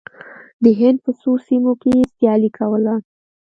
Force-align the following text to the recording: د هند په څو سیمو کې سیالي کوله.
د 0.63 0.65
هند 0.79 0.97
په 1.05 1.11
څو 1.21 1.31
سیمو 1.47 1.73
کې 1.81 1.95
سیالي 2.15 2.49
کوله. 2.57 2.95